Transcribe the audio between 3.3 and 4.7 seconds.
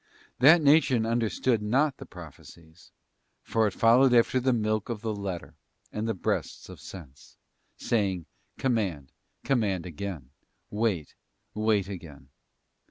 for it followed after the